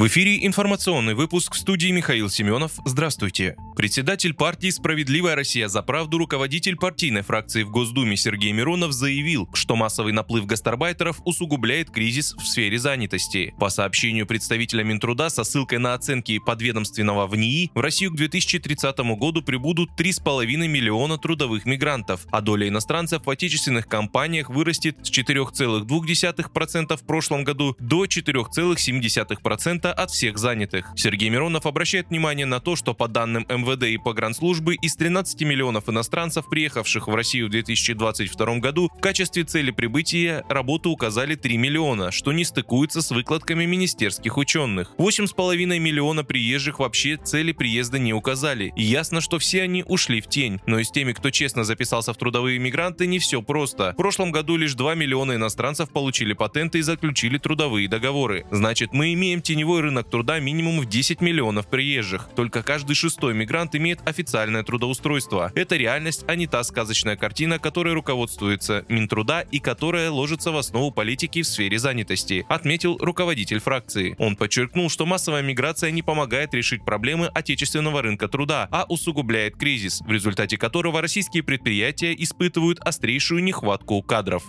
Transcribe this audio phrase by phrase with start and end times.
[0.00, 2.72] В эфире информационный выпуск в студии Михаил Семенов.
[2.86, 3.54] Здравствуйте.
[3.76, 9.76] Председатель партии «Справедливая Россия за правду», руководитель партийной фракции в Госдуме Сергей Миронов заявил, что
[9.76, 13.52] массовый наплыв гастарбайтеров усугубляет кризис в сфере занятости.
[13.58, 18.98] По сообщению представителя Минтруда со ссылкой на оценки подведомственного в НИИ, в Россию к 2030
[19.18, 26.96] году прибудут 3,5 миллиона трудовых мигрантов, а доля иностранцев в отечественных компаниях вырастет с 4,2%
[26.96, 30.92] в прошлом году до 4,7% 10% от всех занятых.
[30.96, 35.88] Сергей Миронов обращает внимание на то, что по данным МВД и погранслужбы из 13 миллионов
[35.88, 42.10] иностранцев, приехавших в Россию в 2022 году, в качестве цели прибытия работу указали 3 миллиона,
[42.10, 44.92] что не стыкуется с выкладками министерских ученых.
[44.98, 48.72] 8,5 миллиона приезжих вообще цели приезда не указали.
[48.76, 50.60] И ясно, что все они ушли в тень.
[50.66, 53.92] Но и с теми, кто честно записался в трудовые мигранты, не все просто.
[53.92, 58.46] В прошлом году лишь 2 миллиона иностранцев получили патенты и заключили трудовые договоры.
[58.50, 62.28] Значит, мы имеем теневой теневой рынок труда минимум в 10 миллионов приезжих.
[62.36, 65.52] Только каждый шестой мигрант имеет официальное трудоустройство.
[65.54, 70.90] Это реальность, а не та сказочная картина, которой руководствуется Минтруда и которая ложится в основу
[70.90, 74.14] политики в сфере занятости, отметил руководитель фракции.
[74.18, 80.00] Он подчеркнул, что массовая миграция не помогает решить проблемы отечественного рынка труда, а усугубляет кризис,
[80.00, 84.44] в результате которого российские предприятия испытывают острейшую нехватку кадров.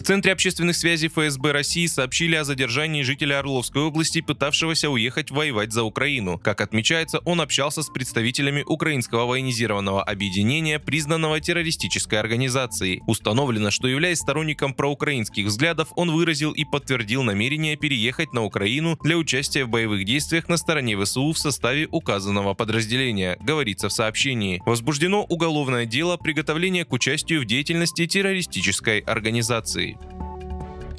[0.00, 5.72] В Центре общественных связей ФСБ России сообщили о задержании жителя Орловской области, пытавшегося уехать воевать
[5.74, 6.38] за Украину.
[6.38, 13.02] Как отмечается, он общался с представителями украинского военизированного объединения, признанного террористической организацией.
[13.06, 19.18] Установлено, что являясь сторонником проукраинских взглядов, он выразил и подтвердил намерение переехать на Украину для
[19.18, 24.62] участия в боевых действиях на стороне ВСУ в составе указанного подразделения, говорится в сообщении.
[24.64, 29.89] Возбуждено уголовное дело приготовления к участию в деятельности террористической организации.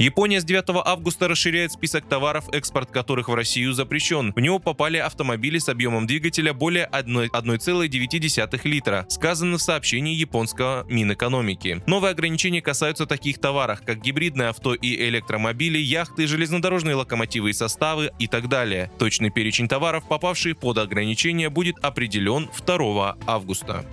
[0.02, 4.34] Япония с 9 августа расширяет список товаров, экспорт которых в Россию запрещен.
[4.36, 11.84] В него попали автомобили с объемом двигателя более 1,9 литра, сказано в сообщении японского Минэкономики.
[11.86, 18.12] Новые ограничения касаются таких товаров, как гибридные авто и электромобили, яхты, железнодорожные локомотивы и составы
[18.18, 18.92] и так далее.
[18.98, 23.86] Точный перечень товаров, попавшие под ограничения, будет определен 2 августа.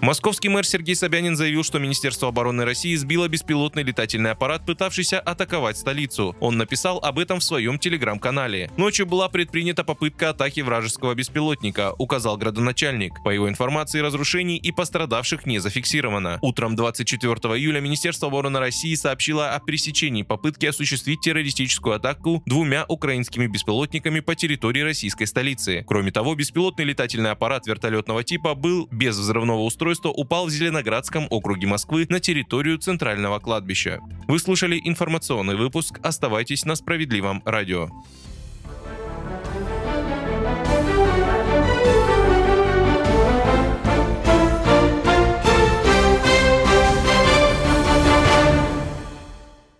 [0.00, 5.76] Московский мэр Сергей Собянин заявил, что Министерство обороны России сбило беспилотный летательный аппарат, пытавшийся атаковать
[5.76, 6.36] столицу.
[6.38, 8.70] Он написал об этом в своем телеграм-канале.
[8.76, 13.22] Ночью была предпринята попытка атаки вражеского беспилотника, указал градоначальник.
[13.24, 16.38] По его информации, разрушений и пострадавших не зафиксировано.
[16.42, 23.48] Утром 24 июля Министерство обороны России сообщило о пресечении попытки осуществить террористическую атаку двумя украинскими
[23.48, 25.84] беспилотниками по территории российской столицы.
[25.88, 31.26] Кроме того, беспилотный летательный аппарат вертолетного типа был без взрывного устройства устройства упал в Зеленоградском
[31.30, 34.00] округе Москвы на территорию Центрального кладбища.
[34.26, 35.98] Вы слушали информационный выпуск.
[36.02, 37.88] Оставайтесь на справедливом радио.